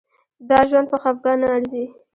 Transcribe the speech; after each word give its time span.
دا 0.49 0.59
ژوند 0.69 0.87
په 0.91 0.97
خفګان 1.03 1.37
نه 1.41 1.47
ارزي. 1.55 1.85